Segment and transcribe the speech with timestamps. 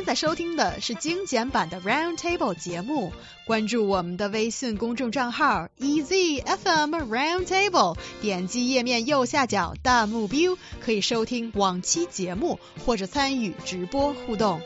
[0.00, 3.12] 现在收听的是精简版的 Round Table 节目，
[3.46, 14.62] 关注我们的微信公众账号 EZFM Round Table，点击页面右下角弹幕 view，可以收听往期节目或者参与直播互动。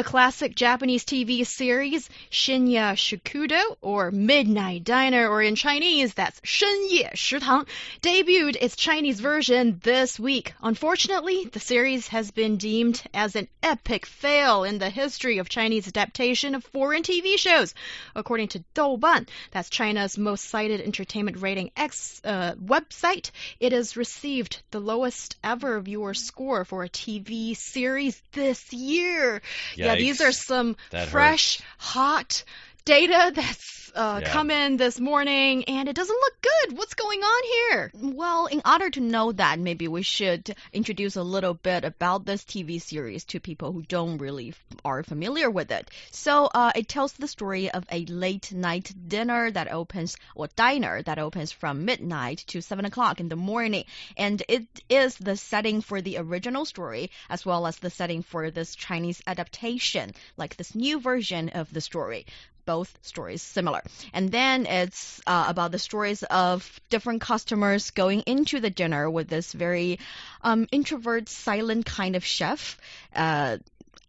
[0.00, 7.12] The classic Japanese TV series Shinya Shokudo, or Midnight Diner, or in Chinese, that's Shenye
[7.12, 7.66] Shitang,
[8.00, 10.54] debuted its Chinese version this week.
[10.62, 15.86] Unfortunately, the series has been deemed as an epic fail in the history of Chinese
[15.86, 17.74] adaptation of foreign TV shows,
[18.16, 23.32] according to Douban, that's China's most cited entertainment rating X uh, website.
[23.60, 29.42] It has received the lowest ever viewer score for a TV series this year.
[29.76, 30.76] Yeah these are some
[31.08, 32.44] fresh, hot
[32.84, 34.28] data that's uh, Yeah.
[34.32, 36.78] come in this morning, and it doesn't look good.
[36.78, 37.90] What's going on here?
[37.94, 42.44] Well, in order to know that, maybe we should introduce a little bit about this
[42.44, 45.90] TV series to people who don't really f- are familiar with it.
[46.10, 51.02] So, uh, it tells the story of a late night dinner that opens, or diner
[51.02, 53.84] that opens from midnight to 7 o'clock in the morning.
[54.16, 58.50] And it is the setting for the original story, as well as the setting for
[58.50, 62.26] this Chinese adaptation, like this new version of the story
[62.66, 63.82] both stories similar.
[64.12, 69.28] And then it's uh, about the stories of different customers going into the dinner with
[69.28, 69.98] this very
[70.42, 72.78] um, introvert, silent kind of chef.
[73.14, 73.58] Uh,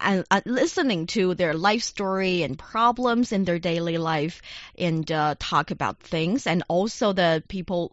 [0.01, 4.41] and uh, listening to their life story and problems in their daily life
[4.77, 7.91] and uh, talk about things and also the people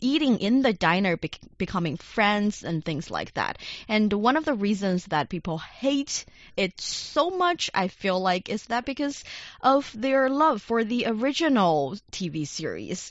[0.00, 3.58] eating in the diner bec- becoming friends and things like that.
[3.88, 6.24] And one of the reasons that people hate
[6.56, 9.22] it so much, I feel like, is that because
[9.60, 13.10] of their love for the original TV series.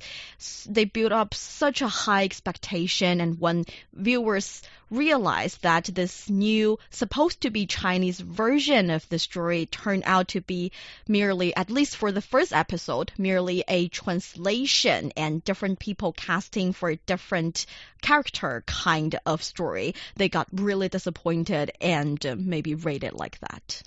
[0.68, 7.42] They build up such a high expectation, and when viewers realize that this new, supposed
[7.42, 10.72] to be Chinese version of the story turned out to be
[11.08, 16.90] merely, at least for the first episode, merely a translation and different people casting for
[16.90, 17.66] a different
[18.02, 23.82] character kind of story, they got really disappointed and uh, maybe rated like that.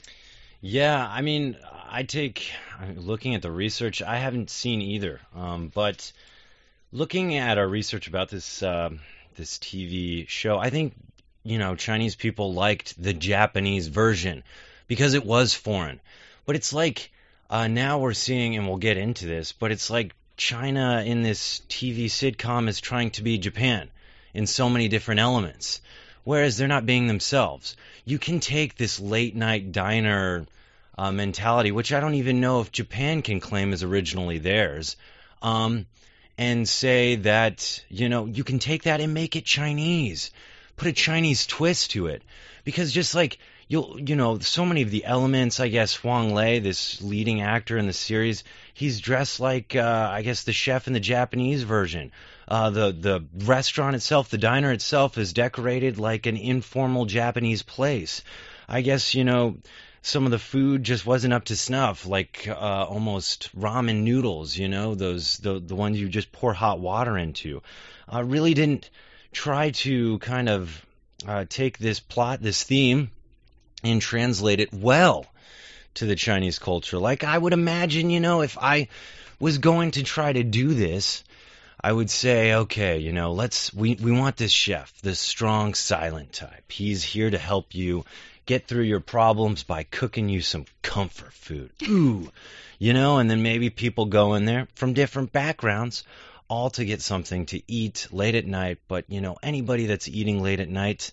[0.61, 1.57] Yeah, I mean,
[1.89, 2.51] I take
[2.97, 4.03] looking at the research.
[4.03, 6.13] I haven't seen either, um, but
[6.91, 8.99] looking at our research about this um
[9.39, 10.95] this TV show, I think
[11.43, 14.43] you know Chinese people liked the Japanese version
[14.87, 16.01] because it was foreign.
[16.45, 17.11] But it's like
[17.49, 21.63] uh, now we're seeing, and we'll get into this, but it's like China in this
[21.69, 23.89] TV sitcom is trying to be Japan
[24.35, 25.81] in so many different elements,
[26.25, 27.77] whereas they're not being themselves.
[28.05, 30.47] You can take this late night diner
[30.99, 34.97] uh, mentality, which I don't even know if Japan can claim is originally theirs,
[35.41, 35.87] um,
[36.39, 40.31] and say that you know you can take that and make it Chinese,
[40.77, 42.23] put a Chinese twist to it,
[42.65, 46.61] because just like you'll you know so many of the elements, I guess Huang Lei,
[46.61, 50.93] this leading actor in the series, he's dressed like uh, I guess the chef in
[50.93, 52.13] the Japanese version.
[52.47, 58.23] Uh, the the restaurant itself, the diner itself, is decorated like an informal Japanese place.
[58.69, 59.57] I guess you know
[60.09, 64.57] some of the food just wasn't up to snuff, like uh, almost ramen noodles.
[64.57, 67.63] You know those the the ones you just pour hot water into.
[68.13, 68.89] Uh, really didn't
[69.33, 70.87] try to kind of
[71.27, 73.11] uh, take this plot, this theme,
[73.85, 75.27] and translate it well
[75.95, 76.99] to the Chinese culture.
[76.99, 78.89] Like I would imagine, you know, if I
[79.39, 81.23] was going to try to do this,
[81.81, 86.33] I would say, okay, you know, let's we we want this chef, this strong silent
[86.33, 86.73] type.
[86.73, 88.05] He's here to help you
[88.49, 91.71] get through your problems by cooking you some comfort food.
[91.87, 92.33] Ooh.
[92.79, 96.03] You know, and then maybe people go in there from different backgrounds
[96.49, 100.43] all to get something to eat late at night, but you know, anybody that's eating
[100.43, 101.13] late at night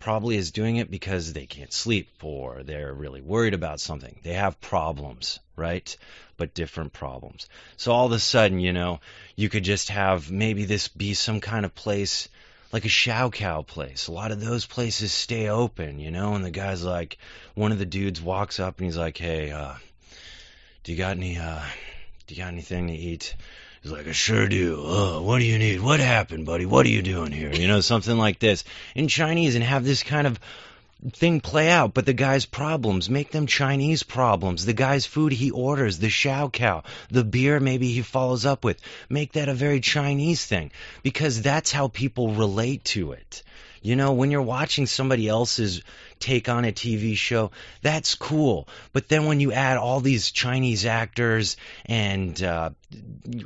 [0.00, 4.18] probably is doing it because they can't sleep or they're really worried about something.
[4.24, 5.96] They have problems, right?
[6.36, 7.48] But different problems.
[7.76, 8.98] So all of a sudden, you know,
[9.36, 12.28] you could just have maybe this be some kind of place
[12.72, 14.08] like a Shaokao place.
[14.08, 17.18] A lot of those places stay open, you know, and the guy's like,
[17.54, 19.74] one of the dudes walks up and he's like, hey, uh,
[20.84, 21.62] do you got any, uh,
[22.26, 23.36] do you got anything to eat?
[23.82, 24.80] He's like, I sure do.
[24.80, 25.80] Oh, what do you need?
[25.80, 26.66] What happened, buddy?
[26.66, 27.52] What are you doing here?
[27.52, 28.64] You know, something like this
[28.94, 30.38] in Chinese and have this kind of
[31.10, 34.64] thing play out, but the guy's problems make them Chinese problems.
[34.64, 39.32] The guy's food he orders, the Shaokao, the beer maybe he follows up with, make
[39.32, 40.70] that a very Chinese thing
[41.02, 43.42] because that's how people relate to it.
[43.82, 45.82] You know, when you're watching somebody else's
[46.22, 47.50] take on a TV show,
[47.82, 48.68] that's cool.
[48.92, 52.70] But then when you add all these Chinese actors and, uh,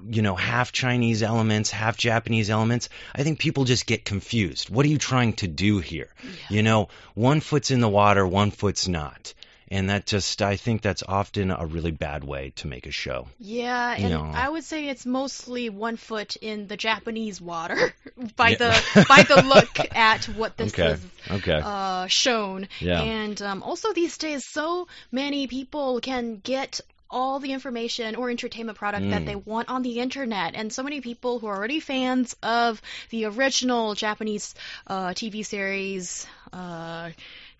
[0.09, 4.71] you know, half Chinese elements, half Japanese elements, I think people just get confused.
[4.71, 6.09] What are you trying to do here?
[6.49, 9.35] You know, one foot's in the water, one foot's not.
[9.69, 13.27] And that just, I think that's often a really bad way to make a show.
[13.41, 14.31] Yeah, You and know.
[14.33, 17.93] I would say it's mostly one foot in the Japanese water
[18.37, 18.59] by Yeah.
[18.59, 21.61] the by the look at what this Okay, is okay.
[21.63, 22.69] uh, shown.
[22.81, 23.03] Yeah.
[23.03, 28.77] And um, also these days, so many people can get all the information or entertainment
[28.77, 29.27] product that Mm.
[29.27, 33.27] they want on the internet, and so many people who are already fans of the
[33.27, 34.55] original Japanese
[34.89, 36.27] uh, TV series.
[36.53, 37.11] Uh,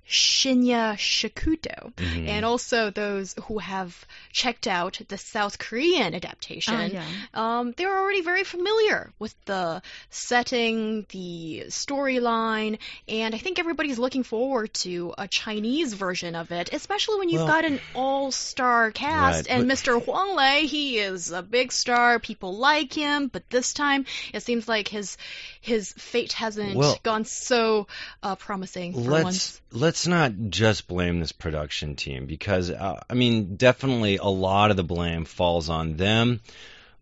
[0.09, 2.29] Shinya Shokudo, Mhm.
[2.29, 6.75] and also those who have checked out the South Korean adaptation.
[6.75, 7.05] Ah, yeah.
[7.35, 14.23] Um, they're already very familiar with the setting, the storyline, and I think everybody's looking
[14.23, 19.49] forward to a Chinese version of it, especially when you've Well- got an all-star cast.
[19.49, 20.03] Right, and but- Mr.
[20.05, 22.19] Huang Lei, he is a big star.
[22.21, 25.17] People like him, but this time it seems like his
[25.61, 27.89] his fate hasn't Well- gone so
[28.23, 29.61] uh, promising for let's once.
[29.77, 34.77] Let's not just blame this production team because uh, I mean definitely a lot of
[34.77, 36.41] the blame falls on them,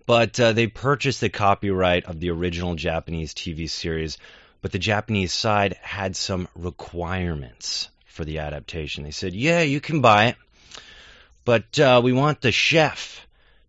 [0.06, 4.18] but uh, they purchased the copyright of the original Japanese TV series,
[4.60, 9.04] but the Japanese side had some requirements for the adaptation.
[9.04, 10.36] They said, "Yeah, you can buy it,
[11.44, 13.20] but uh, we want the chef."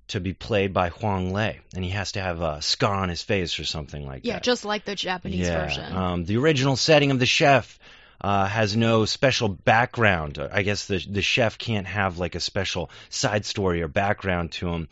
[0.09, 3.23] To be played by Huang Lei, and he has to have a scar on his
[3.23, 4.37] face or something like Yeah, that.
[4.37, 5.95] Yeah, just like the Japanese yeah, version.
[5.95, 7.79] Um, the original setting of the chef
[8.21, 10.39] uh, has no special background.
[10.39, 14.69] I guess the the chef can't have like a special side story or background to
[14.69, 14.87] him.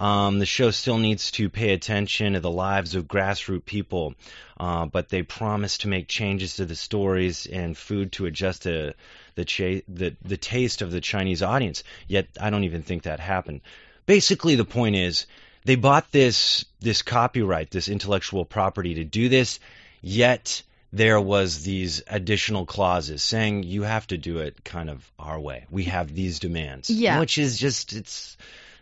[0.00, 4.14] Um, the show still needs to pay attention to the lives of grassroots people,
[4.60, 8.94] uh, but they promise to make changes to the stories and food to adjust to
[9.34, 11.82] the, cha- the the taste of the Chinese audience.
[12.06, 13.60] Yet I don't even think that happened.
[14.06, 15.26] Basically, the point is
[15.64, 19.58] they bought this this copyright, this intellectual property to do this,
[20.00, 20.62] yet
[20.92, 25.66] there was these additional clauses saying you have to do it kind of our way.
[25.70, 26.88] We have these demands.
[26.88, 27.20] Yeah.
[27.20, 28.36] Which is just it's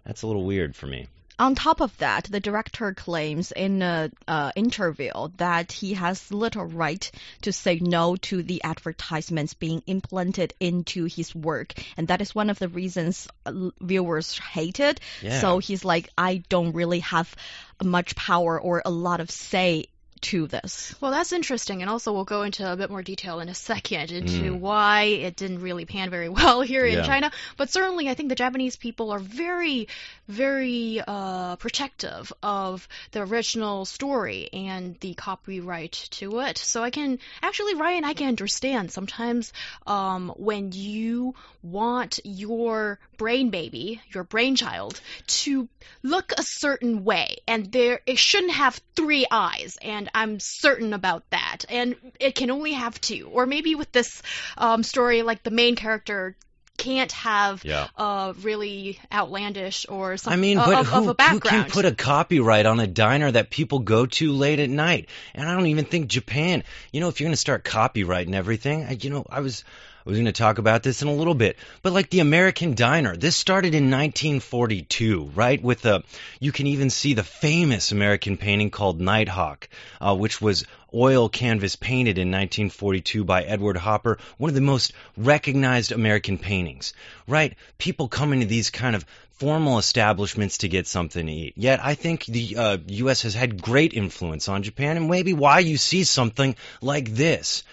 [0.05, 1.09] that's a little weird for me.
[1.39, 6.65] On top of that, the director claims in an uh, interview that he has little
[6.65, 7.11] right
[7.43, 12.49] to say no to the advertisements being implanted into his work, and that is one
[12.49, 14.99] of the reasons uh, viewers hate it.
[15.21, 15.41] Yeah.
[15.41, 17.37] So he's like, I don't really have
[17.85, 19.89] much power or a lot of say
[20.23, 20.95] to this.
[21.01, 24.11] Well, that's interesting, and also we'll go into a bit more detail in a second
[24.11, 24.61] into Mm.
[24.61, 27.07] why it didn't really pan very well here in Yeah.
[27.07, 27.31] China.
[27.57, 29.89] But certainly, I think the Japanese people are very,
[30.29, 36.59] very uh, protective of the original story and the copyright to it.
[36.59, 39.53] So I can actually, Ryan, I can understand sometimes
[39.87, 45.69] um, when you want your brain baby, your brainchild, to
[46.03, 51.29] look a certain way, and there it shouldn't have three eyes, and I'm certain about
[51.31, 54.23] that, and it can only have two, or maybe with this
[54.59, 56.37] um, story, like the main character
[56.79, 57.89] can't have Yeah.
[57.97, 61.43] uh really outlandish or something I mean, of, but of who, a who background.
[61.65, 65.09] can put a copyright on a diner that people go to late at night?
[65.35, 66.65] And I don't even think Japan.
[66.93, 69.65] You know, if you're going to start copyrighting everything, I, you know, I was
[70.07, 73.17] Was going to talk about this in a little bit, but like the American Diner,
[73.17, 75.61] this started in 1942, right?
[75.61, 76.05] With a,
[76.39, 79.69] you can even see the famous American painting called Nighthawk,
[80.01, 80.65] uh, which was
[80.95, 86.93] oil canvas painted in 1942 by Edward Hopper, one of the most recognized American paintings,
[87.27, 87.57] right?
[87.77, 91.55] People come into these kind of formal establishments to get something to eat.
[91.57, 93.23] Yet I think the uh, U.S.
[93.23, 97.65] has had great influence on Japan, and maybe why you see something like this.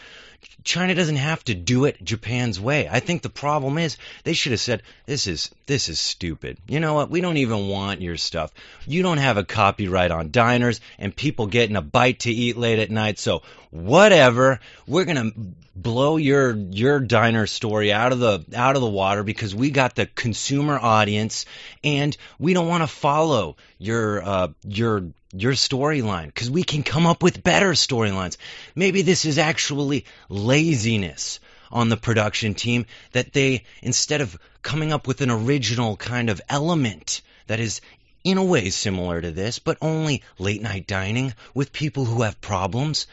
[0.64, 2.88] China doesn't have to do it Japan's way.
[2.90, 6.58] I think the problem is they should have said this is this is stupid.
[6.68, 7.10] You know what?
[7.10, 8.52] We don't even want your stuff.
[8.86, 12.80] You don't have a copyright on diners and people getting a bite to eat late
[12.80, 13.20] at night.
[13.20, 15.34] So whatever, we're going to
[15.76, 19.96] blow your your diner story out of the out of the water because we got
[19.96, 21.46] the consumer audience
[21.84, 27.06] and we don't want to follow your uh your your storyline because we can come
[27.06, 28.38] up with better storylines.
[28.76, 31.40] Maybe this is actually laziness
[31.72, 36.42] on the production team that they, instead of coming up with an original kind of
[36.48, 37.82] element that is
[38.24, 42.40] in a way similar to this, but only late night dining with people who have
[42.40, 43.08] problems,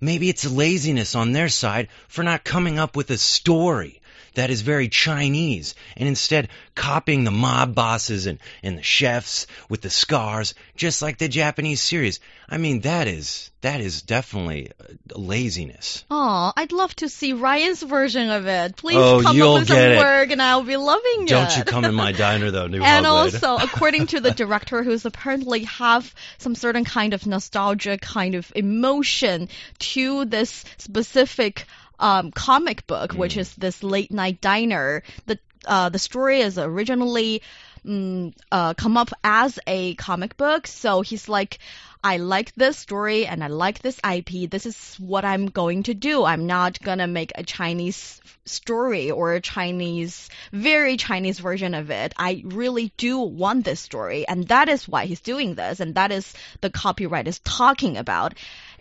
[0.00, 4.00] maybe it's laziness on their side for not coming up with a story
[4.36, 9.80] that is very Chinese, and instead copying the mob bosses and, and the chefs with
[9.80, 12.20] the scars, just like the Japanese series.
[12.48, 16.04] I mean, that is that is definitely uh, laziness.
[16.10, 18.76] Oh, I'd love to see Ryan's version of it.
[18.76, 21.28] Please Oh, come up with some work, and I'll be loving it.
[21.28, 25.04] Don't you come in my diner though, New And also, according to the director, who's
[25.04, 29.48] apparently have some certain kind of nostalgia, kind of emotion
[29.80, 31.66] to this specific
[31.98, 33.40] um, comic book, which Mm.
[33.40, 35.02] is this late night diner.
[35.26, 37.42] The uh, the story is originally
[37.84, 41.58] mm, uh, come up as a comic book, so he's like.
[42.04, 44.48] I like this story and I like this IP.
[44.48, 46.22] This is what I'm going to do.
[46.24, 52.14] I'm not gonna make a Chinese story or a Chinese, very Chinese version of it.
[52.16, 56.12] I really do want this story, and that is why he's doing this, and that
[56.12, 58.34] is the copyright is talking about.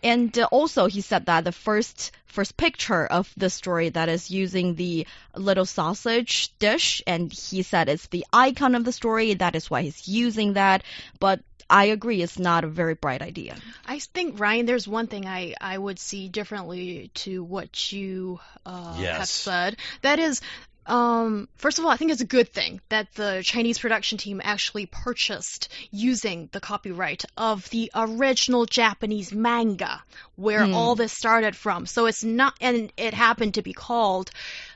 [0.06, 4.30] And uh, also, he said that the first first picture of the story that is
[4.30, 9.34] using the little sausage dish, and he said it's the icon of the story.
[9.34, 10.84] That is why he's using that.
[11.20, 13.56] But I agree, it's not a very bright idea.
[13.88, 18.94] I think Ryan, there's one thing I I would see differently to what you uh,
[18.94, 19.78] have said.
[20.02, 20.40] That is.
[20.88, 24.40] Um, first of all, I think it's a good thing that the Chinese production team
[24.44, 30.04] actually purchased using the copyright of the original Japanese manga
[30.36, 30.74] where Hmm.
[30.74, 31.86] all this started from.
[31.88, 34.30] So it's not, and it happened to be called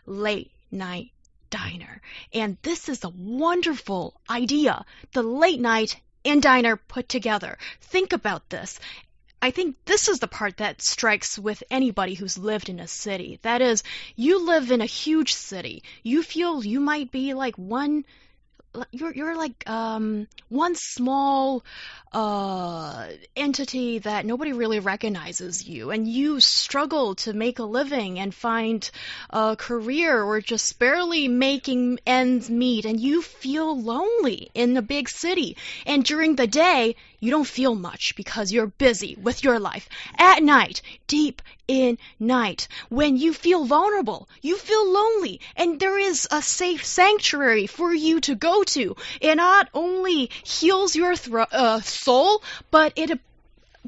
[0.07, 1.11] Late Night
[1.51, 2.01] Diner.
[2.33, 4.85] And this is a wonderful idea.
[5.13, 7.57] The late night and diner put together.
[7.81, 8.79] Think about this.
[9.41, 13.39] I think this is the part that strikes with anybody who's lived in a city.
[13.43, 13.83] That is,
[14.15, 15.83] you live in a huge city.
[16.03, 18.05] You feel you might be like one
[18.91, 21.65] you're you're like um one small
[22.13, 28.33] uh entity that nobody really recognizes you and you struggle to make a living and
[28.33, 28.91] find
[29.31, 35.09] a career or just barely making ends meet and you feel lonely in a big
[35.09, 39.89] city and during the day you don't feel much because you're busy with your life.
[40.17, 46.27] At night deep in night when you feel vulnerable you feel lonely and there is
[46.31, 48.95] a safe sanctuary for you to go to.
[49.21, 51.13] It not only heals your
[51.51, 53.19] uh, soul but it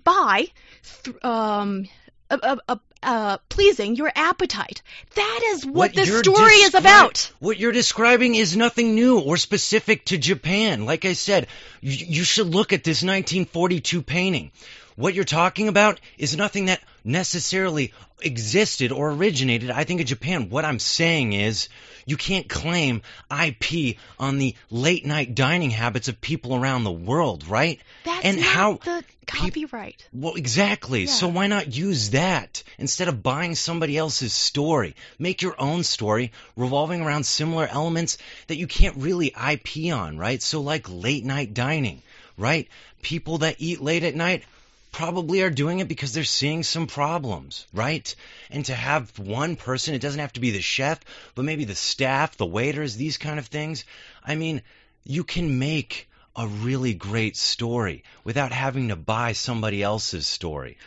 [0.03, 0.47] by
[1.23, 1.87] um
[2.29, 4.81] uh, uh, uh, pleasing your appetite
[5.15, 9.37] that is what, this you're story is about What you're describing is nothing new or
[9.37, 10.85] specific to Japan.
[10.85, 11.47] Like I said,
[11.81, 14.51] you, you should look at this 1942 painting.
[14.95, 20.49] What you're talking about is nothing that necessarily existed or originated, I think, in Japan.
[20.49, 21.69] What I'm saying is
[22.05, 27.47] you can't claim IP on the late night dining habits of people around the world,
[27.47, 27.79] right?
[28.03, 31.07] that's and not how the copyright well, exactly.
[31.07, 34.95] So why not use that instead of buying somebody else's story?
[35.19, 38.17] Make your own story revolving around similar elements
[38.47, 40.41] that you can't really IP on, right?
[40.41, 42.01] So like late night dining,
[42.37, 42.67] right?
[43.01, 44.43] People that eat late at night
[44.91, 48.13] probably are doing it because they're seeing some problems, right?
[48.49, 50.99] And to have one person, it doesn't have to be the chef,
[51.35, 53.85] but maybe the staff, the waiters, these kind of things.
[54.23, 54.61] I mean,
[55.03, 60.77] you can make a really great story without having to buy somebody else's story.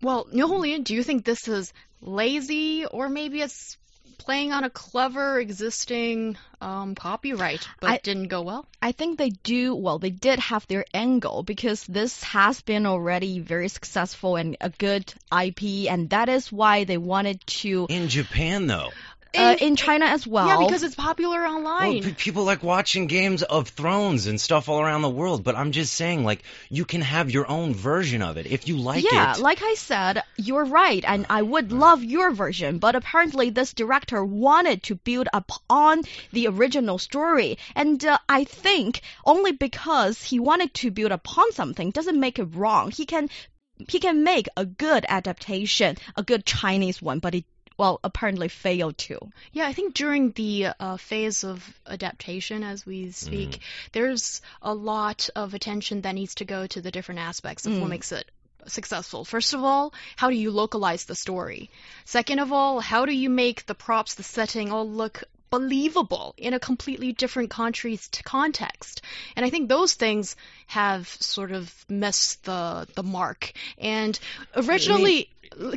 [0.00, 3.76] Well, Nyoholian, do you think this is lazy or maybe it's
[4.24, 8.66] playing on a clever existing um, copyright but I- didn't go well?
[8.80, 13.38] I think they do, well, they did have their angle because this has been already
[13.38, 18.66] very successful and a good IP, and that is why they wanted to, In Japan,
[18.66, 18.90] though,
[19.34, 20.46] uh, in China as well.
[20.46, 22.02] yeah, because it's popular well, online.
[22.02, 25.42] pe- people like watching games of Thrones and stuff all around the world.
[25.44, 28.76] But I'm just saying, like, you can have your own version of it if you
[28.76, 29.38] like yeah, it.
[29.38, 34.24] like I said, you're right, and I would love your version, but apparently this director
[34.24, 40.74] wanted to build upon the original story, and uh, I think only because he wanted
[40.74, 42.90] to build upon something doesn't make it wrong.
[42.90, 43.28] He can
[43.88, 47.44] he can make a good adaptation, a good Chinese one, but it
[47.82, 49.18] well apparently failed to.
[49.52, 53.58] Yeah, I think during the uh, phase of adaptation, as we speak,
[53.90, 57.86] there's a lot of attention that needs to go to the different aspects of what
[57.88, 57.96] Mm.
[57.96, 58.30] makes it
[58.66, 59.24] successful.
[59.24, 61.70] First of all, how do you localize the story?
[62.04, 66.54] Second of all, how do you make the props, the setting all look believable in
[66.54, 69.02] a completely different country's context?
[69.36, 70.34] And I think those things
[70.66, 73.52] have sort of missed the the mark.
[73.78, 74.18] And
[74.56, 75.28] originally,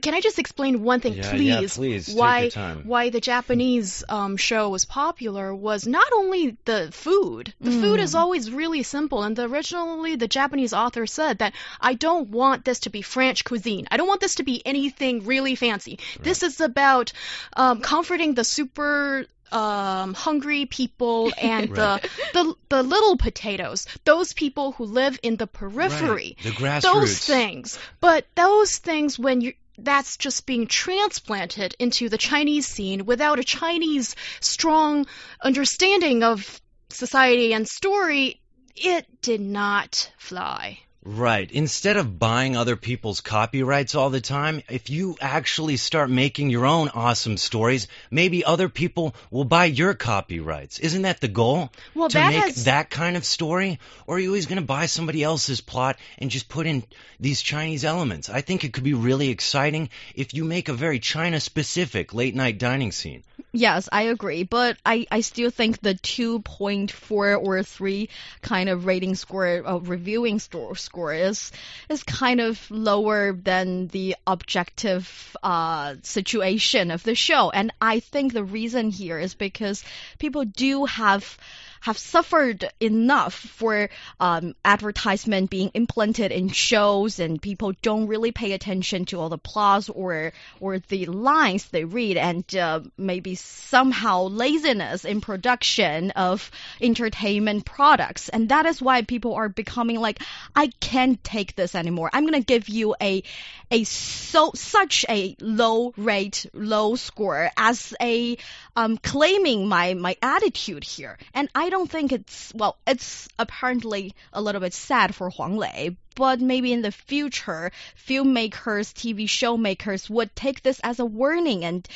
[0.02, 1.48] can I just explain one thing, Yeah, please?
[1.48, 2.82] yeah, please, take why your time.
[2.86, 7.54] why the Japanese um, show was popular was not only the food.
[7.60, 11.94] The food is always really simple, and the, originally the Japanese author said that I
[11.96, 13.88] don't want this to be French cuisine.
[13.92, 16.00] I don't want this to be anything really fancy.
[16.22, 17.12] This is about
[17.58, 22.02] um, comforting the super um, hungry people and Right.
[22.02, 26.82] the, the the little potatoes, those people who live in the periphery, Right, the grassroots.
[26.82, 27.80] those things.
[28.00, 33.44] But those things, when you that's just being transplanted into the Chinese scene without a
[33.44, 35.06] Chinese strong
[35.42, 38.40] understanding of society and story,
[38.76, 40.80] it did not fly.
[41.08, 41.52] Right.
[41.52, 46.66] Instead of buying other people's copyrights all the time, if you actually start making your
[46.66, 50.80] own awesome stories, maybe other people will buy your copyrights.
[50.80, 51.72] Isn't that the goal?
[51.94, 53.80] Well, to that make has- that kind of story?
[54.08, 56.84] Or are you always going to buy somebody else's plot and just put in
[57.20, 58.28] these Chinese elements?
[58.28, 62.34] I think it could be really exciting if you make a very China specific late
[62.34, 63.24] night dining scene.
[63.58, 68.10] Yes, I agree, but I, I still think the 2.4 or 3
[68.42, 71.54] kind of rating score, uh, reviewing store score is
[71.88, 77.50] is kind of lower than the objective uh, situation of the show.
[77.50, 79.86] And I think the reason here is because
[80.20, 81.38] people do have
[81.82, 83.90] have suffered enough for
[84.20, 89.38] um, advertisement being implanted in shows, and people don't really pay attention to all the
[89.38, 96.52] plots or or the lines they read, and uh, maybe somehow laziness in production of
[96.82, 100.22] entertainment products, and that is why people are becoming like,
[100.56, 102.10] I can't take this anymore.
[102.14, 103.24] I'm gonna give you a
[103.72, 108.38] a so such a low rate, low score as a
[108.76, 112.78] um, claiming my my attitude here, and I don't think it's well.
[112.88, 117.72] It's apparently a little bit sad for Huang Lei, but maybe in the future,
[118.08, 121.88] filmmakers, TV show makers would take this as a warning and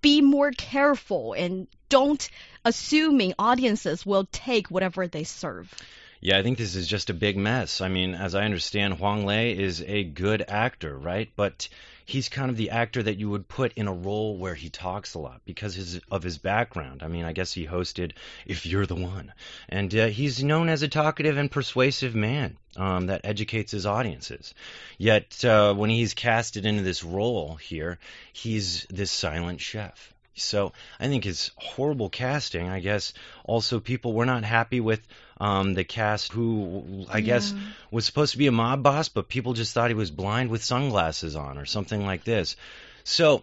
[0.00, 2.30] be more careful and don't
[2.64, 5.74] assuming audiences will take whatever they serve.
[6.22, 7.80] Yeah, I think this is just a big mess.
[7.80, 11.30] I mean, as I understand, Huang Lei is a good actor, right?
[11.34, 11.68] But
[12.04, 15.14] he's kind of the actor that you would put in a role where he talks
[15.14, 17.02] a lot because his, of his background.
[17.02, 18.12] I mean, I guess he hosted
[18.44, 19.32] If You're the One.
[19.70, 24.52] And uh, he's known as a talkative and persuasive man um, that educates his audiences.
[24.98, 27.98] Yet, uh, when he's casted into this role here,
[28.34, 30.12] he's this silent chef.
[30.34, 32.68] So I think it's horrible casting.
[32.68, 33.12] I guess
[33.44, 35.06] also people were not happy with
[35.40, 37.54] um, the cast who I guess
[37.90, 40.62] was supposed to be a mob boss, but people just thought he was blind with
[40.62, 42.56] sunglasses on or something like this.
[43.04, 43.42] So,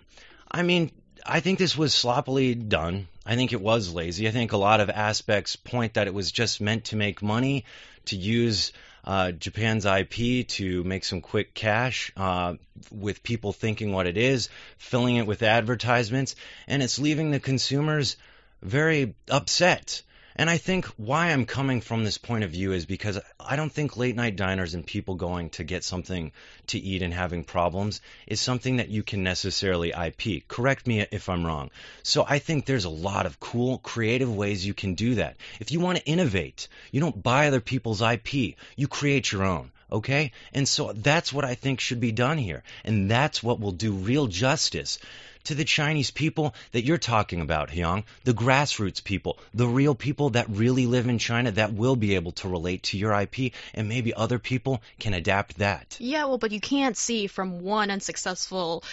[0.49, 0.91] I mean,
[1.25, 3.07] I think this was sloppily done.
[3.25, 4.27] I think it was lazy.
[4.27, 7.65] I think a lot of aspects point that it was just meant to make money,
[8.05, 8.71] to use
[9.07, 12.55] uh, Japan's IP to make some quick cash uh,
[12.91, 16.35] with people thinking what it is, filling it with advertisements,
[16.67, 18.17] and it's leaving the consumers
[18.61, 20.01] very upset.
[20.39, 23.71] And I think why I'm coming from this point of view is because I don't
[23.71, 26.31] think late night diners and people going to get something
[26.67, 30.47] to eat and having problems is something that you can necessarily IP.
[30.47, 31.71] Correct me if I'm wrong.
[32.03, 35.37] So I think there's a lot of cool, creative ways you can do that.
[35.59, 39.71] If you want to innovate, you don't buy other people's IP, you create your own.
[39.91, 40.33] Okay?
[40.53, 42.61] And so that's what I think should be done here.
[42.83, 44.99] And that's what will do real justice
[45.47, 50.31] to the Chinese people that you're talking about, Hyung, the grassroots people, the real people
[50.31, 53.87] that really live in China that will be able to relate to your IP, and
[53.87, 55.95] maybe other people can adapt that.
[55.99, 58.83] Yeah, well, but you can't see from one unsuccessful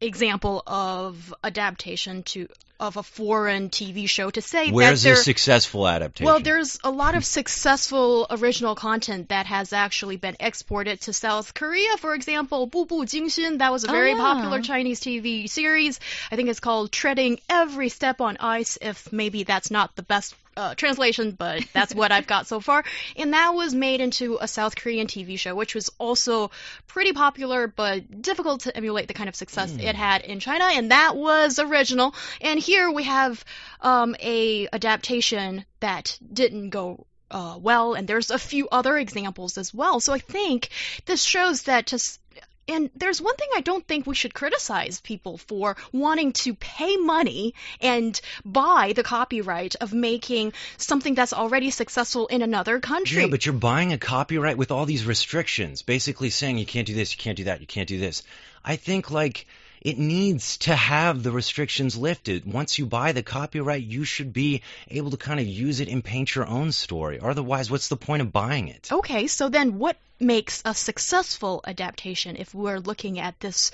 [0.00, 5.86] example of adaptation to of a foreign TV show to say where's that a successful
[5.86, 6.26] adaptation.
[6.26, 11.54] Well, there's a lot of successful original content that has actually been exported to South
[11.54, 11.96] Korea.
[11.96, 14.22] For example, Bu Bu Jingxin, that was a very oh, yeah.
[14.22, 16.00] popular Chinese TV series.
[16.30, 18.78] I think it's called Treading Every Step on Ice.
[18.80, 22.84] If maybe that's not the best uh, translation, but that's what I've got so far.
[23.16, 26.50] And that was made into a South Korean TV show, which was also
[26.86, 30.64] pretty popular, but difficult to emulate the kind of success it had in China.
[30.64, 32.14] And that was original.
[32.40, 33.44] And here we have
[33.80, 39.74] um, a adaptation that didn't go uh, well, and there's a few other examples as
[39.74, 39.98] well.
[40.00, 40.68] So I think
[41.06, 42.20] this shows that just
[42.68, 46.96] and there's one thing I don't think we should criticize people for wanting to pay
[46.96, 53.22] money and buy the copyright of making something that's already successful in another country.
[53.22, 56.94] Yeah, but you're buying a copyright with all these restrictions, basically saying you can't do
[56.94, 58.22] this, you can't do that, you can't do this.
[58.64, 59.46] I think like
[59.80, 62.50] it needs to have the restrictions lifted.
[62.50, 66.02] Once you buy the copyright, you should be able to kind of use it and
[66.02, 67.20] paint your own story.
[67.20, 68.88] Otherwise, what's the point of buying it?
[68.90, 73.72] Okay, so then what makes a successful adaptation if we're looking at this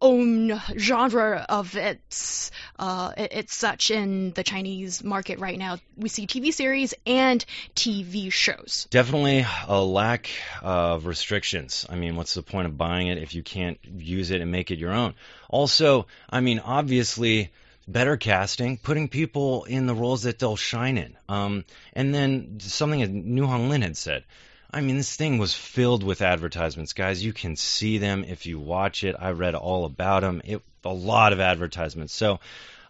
[0.00, 5.78] own genre of its uh, it's such in the Chinese market right now.
[5.96, 8.86] We see TV series and TV shows.
[8.90, 10.30] Definitely a lack
[10.62, 11.86] of restrictions.
[11.88, 14.70] I mean, what's the point of buying it if you can't use it and make
[14.70, 15.14] it your own?
[15.48, 17.50] Also, I mean, obviously,
[17.88, 21.16] better casting, putting people in the roles that they'll shine in.
[21.28, 24.24] Um, and then something that New Hong Lin had said.
[24.70, 27.24] I mean, this thing was filled with advertisements, guys.
[27.24, 29.16] You can see them if you watch it.
[29.18, 30.42] I read all about them.
[30.44, 32.14] It a lot of advertisements.
[32.14, 32.40] So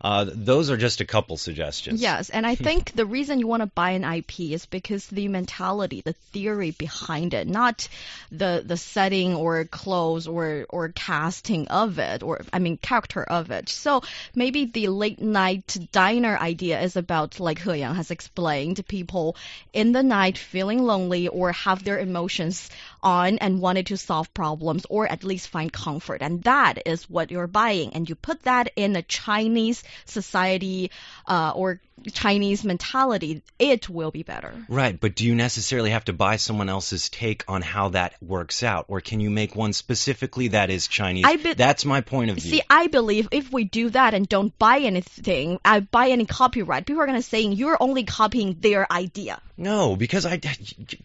[0.01, 2.01] uh, those are just a couple suggestions.
[2.01, 5.29] Yes, and I think the reason you want to buy an IP is because the
[5.29, 7.89] mentality, the theory behind it, not
[8.31, 13.51] the the setting or clothes or or casting of it, or I mean character of
[13.51, 13.69] it.
[13.69, 14.03] So
[14.35, 19.37] maybe the late night diner idea is about, like He Yang has explained, people
[19.73, 22.71] in the night feeling lonely or have their emotions
[23.03, 27.33] on and wanted to solve problems or at least find comfort, and that is what
[27.33, 30.91] you're buying, and you put that in a Chinese society
[31.27, 31.81] uh, or
[32.13, 34.53] Chinese mentality, it will be better.
[34.69, 38.63] Right, but do you necessarily have to buy someone else's take on how that works
[38.63, 41.25] out, or can you make one specifically that is Chinese?
[41.27, 42.51] I be- That's my point of view.
[42.51, 46.87] See, I believe if we do that and don't buy anything, I buy any copyright,
[46.87, 49.41] people are gonna say you're only copying their idea.
[49.61, 50.41] No, because I,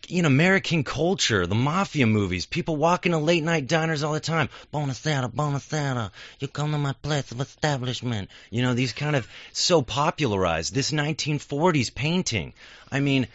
[0.08, 4.48] in American culture, the mafia movies, people walk into late night diners all the time.
[4.72, 6.12] Buonasera, buonasera.
[6.40, 8.30] You come to my place of establishment.
[8.52, 10.72] You know, these kind of so popularized.
[10.72, 12.54] This 1940s painting.
[12.92, 13.28] I mean,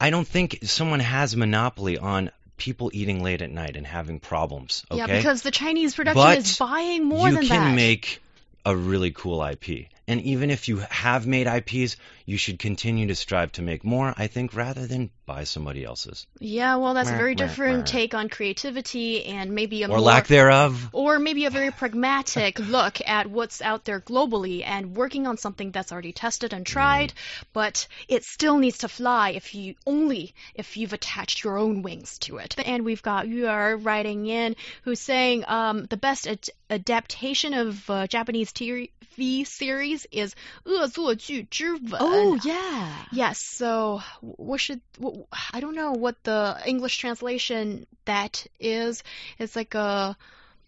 [0.00, 4.84] I don't think someone has monopoly on people eating late at night and having problems.
[4.90, 4.98] Okay?
[4.98, 7.42] Yeah, because the Chinese production But is buying more than that.
[7.42, 8.20] you can make
[8.66, 9.86] a really cool IP.
[10.08, 14.14] And even if you have made IPs, you should continue to strive to make more,
[14.16, 16.26] I think, rather than buy somebody else's.
[16.40, 20.26] yeah, well, that's a very different take on creativity and maybe a Or more lack
[20.26, 20.88] thereof.
[20.92, 25.70] or maybe a very pragmatic look at what's out there globally and working on something
[25.70, 27.12] that's already tested and tried,
[27.52, 32.18] but it still needs to fly if you only if you've attached your own wings
[32.20, 32.54] to it.
[32.64, 37.89] And we've got you are writing in who's saying um, the best ad- adaptation of
[37.89, 40.33] uh, Japanese TV series is
[40.65, 41.99] 恶作剧之吻.
[41.99, 43.05] Oh yeah.
[43.11, 49.03] Yes, so what should wh- I don't know what the English translation that is.
[49.37, 50.17] It's like a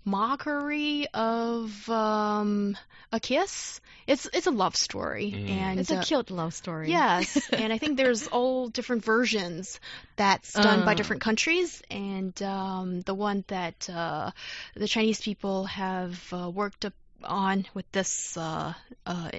[0.05, 2.77] mockery of um,
[3.13, 3.81] a kiss.
[4.07, 5.49] It's it's a love story, Mm.
[5.51, 6.89] and It's a uh, cute love story.
[6.91, 9.79] Yes, and I think there's all different versions
[10.17, 10.95] that's done by Uh.
[10.95, 14.31] different countries, and um, the one that uh,
[14.75, 18.73] the Chinese people have uh, worked up on with this uh,
[19.07, 19.31] uh,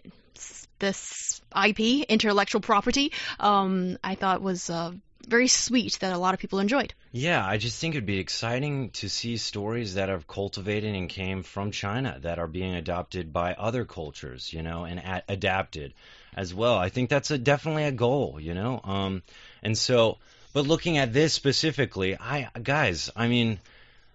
[0.80, 4.92] this IP, intellectual property, um, I thought was uh,
[5.28, 6.94] very sweet that a lot of people enjoyed.
[7.12, 11.44] Yeah, I just think it'd be exciting to see stories that are cultivated and came
[11.44, 15.94] from China that are being adopted by other cultures, you know, and adapted
[16.36, 16.78] as well.
[16.78, 18.80] I think that's a, definitely a goal, you know.
[18.84, 19.24] Um,
[19.62, 20.18] and so,
[20.54, 23.60] but looking at this specifically, I guys, I mean,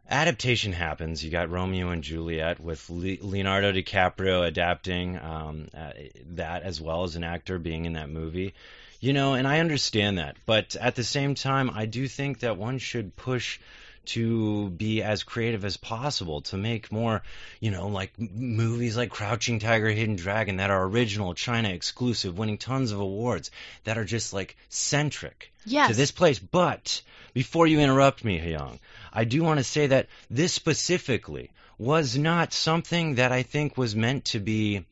[0.09, 1.25] adaptation happens.
[1.25, 5.93] You got Romeo and Juliet with Le- Leonardo DiCaprio adapting um, uh,
[6.35, 8.55] that as well as an actor being in that movie.
[9.01, 12.57] You know, and I understand that, but at the same time, I do think that
[12.57, 13.59] one should push
[14.07, 17.23] to be as creative as possible to make more,
[17.61, 22.59] you know, like movies like Crouching Tiger, Hidden Dragon that are original, China exclusive, winning
[22.59, 23.51] tons of awards
[23.85, 25.91] that are just like centric Yes.
[25.91, 26.39] to this place.
[26.39, 27.03] But
[27.35, 28.79] before you interrupt me, Hyung,
[29.13, 33.97] I do want to say that this specifically was not something that I think was
[33.97, 34.85] meant to be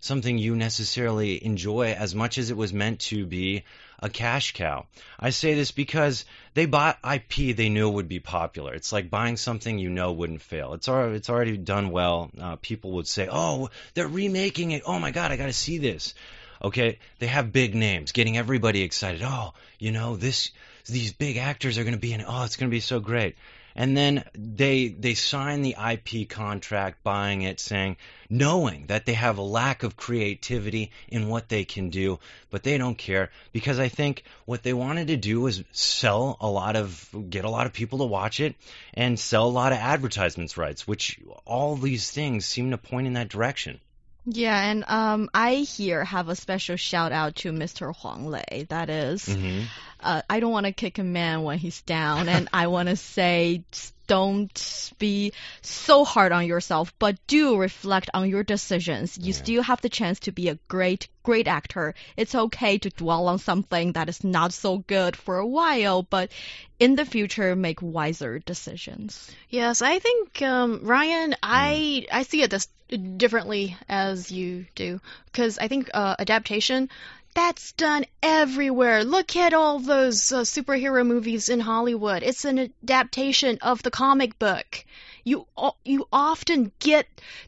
[0.00, 3.64] something you necessarily enjoy as much as it was meant to be
[4.00, 4.86] a cash cow.
[5.18, 8.74] I say this because they bought IP they knew would be popular.
[8.74, 10.72] It's like buying something you know wouldn't fail.
[10.72, 12.30] It's already, it's already done well.
[12.40, 14.82] Uh, people would say, "Oh, they're remaking it.
[14.86, 16.14] Oh my god, I got to see this."
[16.62, 19.22] Okay, they have big names, getting everybody excited.
[19.24, 20.50] Oh, you know, this
[20.86, 22.26] these big actors are going to be in it.
[22.28, 23.36] Oh, it's going to be so great.
[23.80, 27.96] And then they they sign the IP contract, buying it, saying,
[28.28, 32.18] knowing that they have a lack of creativity in what they can do,
[32.50, 36.46] but they don't care because I think what they wanted to do was sell a
[36.46, 38.54] lot of, get a lot of people to watch it,
[38.92, 43.14] and sell a lot of advertisements rights, which all these things seem to point in
[43.14, 43.80] that direction.
[44.26, 47.94] Yeah, and um, I here have a special shout out to Mr.
[47.96, 48.66] Huang Lei.
[48.68, 49.60] That is, hmm
[50.02, 52.96] uh, I don't want to kick a man when he's down, and I want to
[52.96, 53.64] say
[54.10, 59.16] don't be so hard on yourself, but do reflect on your decisions.
[59.18, 59.42] You Yeah.
[59.42, 61.94] still have the chance to be a great, great actor.
[62.16, 66.32] It's okay to dwell on something that is not so good for a while, but
[66.78, 69.30] in the future, make wiser decisions.
[69.48, 72.68] Yes, I think um, Ryan, I I see it this
[73.16, 76.88] differently as you do because I think uh, adaptation
[77.34, 79.04] that's done everywhere.
[79.04, 82.22] Look at all those uh, superhero movies in Hollywood.
[82.22, 84.84] It's an adaptation of the comic book.
[85.24, 85.46] you
[85.84, 87.06] you often get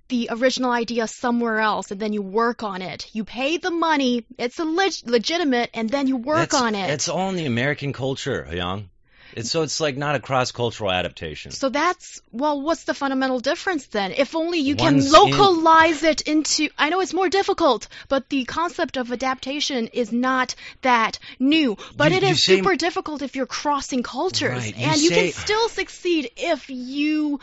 [0.09, 3.09] the original idea somewhere else and then you work on it.
[3.13, 6.91] You pay the money, it's a leg- legitimate, and then you work That's- on it.
[6.91, 8.89] It's all in the American culture, Young.
[9.35, 11.51] It's, so it's like not a cross-cultural adaptation.
[11.53, 14.13] So that's well, what's the fundamental difference then?
[14.13, 16.69] If only you One's can in- localize it into.
[16.79, 21.77] I know it's more difficult, but the concept of adaptation is not that new.
[21.97, 25.11] But You- it is say- super difficult if you're crossing cultures, Right, you and you
[25.11, 27.41] can still succeed if you,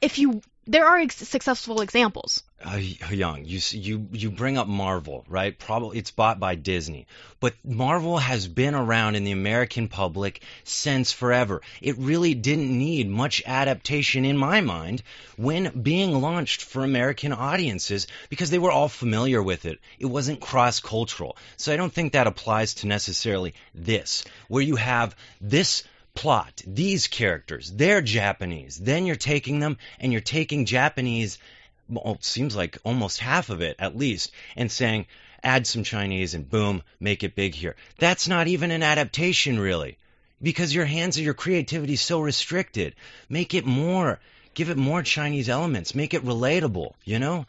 [0.00, 0.42] if you.
[0.66, 2.44] There are ex- successful examples.
[2.64, 2.76] Uh,
[3.10, 5.58] Young, you you you bring up Marvel, right?
[5.58, 7.08] Probably it's bought by Disney,
[7.40, 11.62] but Marvel has been around in the American public since forever.
[11.80, 15.02] It really didn't need much adaptation in my mind
[15.36, 19.80] when being launched for American audiences because they were all familiar with it.
[19.98, 25.16] It wasn't cross-cultural, so I don't think that applies to necessarily this, where you have
[25.40, 25.82] this
[26.14, 28.76] plot, these characters, they're Japanese.
[28.78, 31.38] Then you're taking them and you're taking Japanese
[31.92, 35.06] well, it seems like almost half of it at least, and saying,
[35.42, 37.76] add some Chinese and boom, make it big here.
[37.98, 39.98] That's not even an adaptation, really,
[40.40, 42.94] because your hands of your creativity is so restricted.
[43.28, 44.20] Make it more,
[44.54, 47.46] give it more Chinese elements, make it relatable, you know?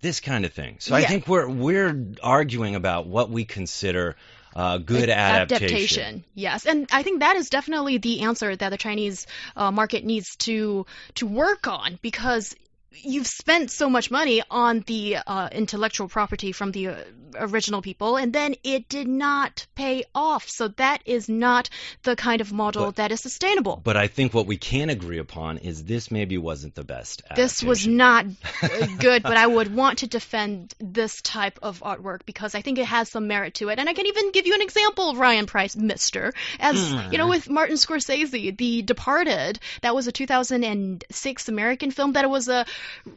[0.00, 0.76] This kind of thing.
[0.80, 4.16] So I think we're we're arguing about what we consider
[4.54, 6.24] uh, good adaptation.
[6.34, 10.36] Yes, and I think that is definitely the answer that the Chinese uh, market needs
[10.36, 10.86] to
[11.16, 12.54] to work on because
[13.02, 16.96] you've spent so much money on the uh, intellectual property from the uh,
[17.36, 20.48] original people, and then it did not pay off.
[20.48, 21.70] So that is not
[22.02, 23.80] the kind of model But- that is sustainable.
[23.82, 27.22] But I think what we can agree upon is this maybe wasn't the best.
[27.34, 28.26] this was not
[28.62, 32.78] uh, good, but I would want to defend this type of artwork because I think
[32.78, 33.78] it has some merit to it.
[33.78, 37.28] And I can even give you an example of Ryan Price, Mister, as you know,
[37.28, 39.58] with Martin Scorsese, The Departed.
[39.80, 42.12] That was a 2006 American film.
[42.12, 42.66] That was a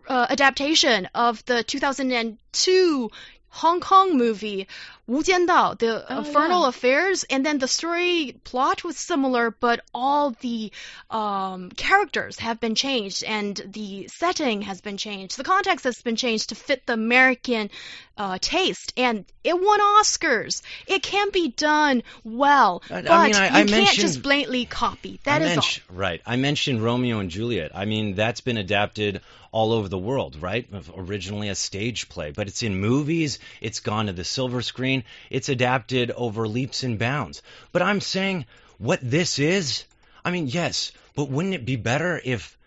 [0.08, 3.12] uh, adaptation of the 2002
[3.50, 4.68] Hong Kong movie
[5.08, 6.70] Wu Jiandao, The Oh, Infernal yeah.
[6.70, 10.72] Affairs, and then the story plot was similar, but all the
[11.12, 15.38] um, characters have been changed and the setting has been changed.
[15.38, 17.70] The context has been changed to fit the American
[18.18, 20.62] uh, taste, and it won Oscars.
[20.88, 24.66] It can be done well, I- I but mean, I- you I can't just blatantly
[24.66, 25.20] copy.
[25.24, 25.96] That I is all.
[25.96, 26.22] Right.
[26.26, 27.72] I mentioned Romeo and Juliet.
[27.76, 29.22] I mean, that's been adapted
[29.56, 30.68] all over the world, right?
[30.98, 33.40] Originally a stage play, but it's in movies.
[33.62, 35.06] It's gone to the silver screen.
[35.30, 37.42] It's adapted over leaps and bounds.
[37.72, 38.48] But I'm saying
[38.80, 39.86] what this is.
[40.26, 42.58] I mean, yes, but wouldn't it be better if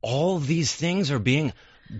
[0.00, 1.52] all these things are being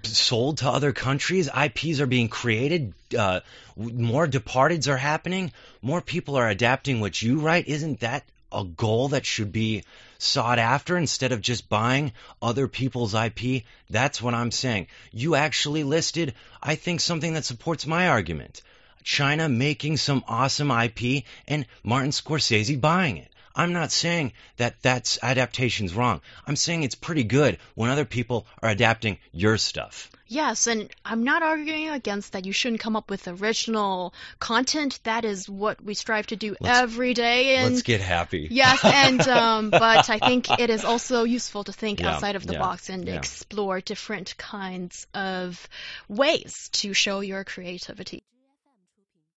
[0.02, 1.50] sold to other countries.
[1.54, 2.94] IPs are being created.
[3.16, 3.40] Uh,
[3.76, 5.52] more departeds are happening.
[5.82, 7.68] More people are adapting what you write.
[7.68, 9.84] Isn't that a goal that should be
[10.22, 13.64] sought after instead of just buying other people's IP?
[13.90, 14.86] That's what I'm saying.
[15.12, 18.62] You actually listed, I think, something that supports my argument.
[19.02, 23.32] China making some awesome IP and Martin Scorsese buying it.
[23.54, 26.20] I'm not saying that that's adaptation's wrong.
[26.46, 30.10] I'm saying it's pretty good when other people are adapting your stuff.
[30.32, 34.98] Yes, and I'm not arguing against that you shouldn't come up with original content.
[35.04, 37.56] That is what we strive to do Let's- every day.
[37.56, 38.48] And Let's get happy.
[38.50, 42.46] Yes, and um, but I think it is also useful to think Yeah, outside of
[42.46, 43.16] the yeah, box and yeah.
[43.16, 45.68] explore different kinds of
[46.08, 48.22] ways to show your creativity.